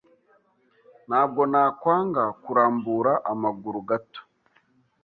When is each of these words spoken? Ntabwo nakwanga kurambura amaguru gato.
Ntabwo 1.07 1.41
nakwanga 1.51 2.23
kurambura 2.43 3.11
amaguru 3.31 3.79
gato. 3.89 4.21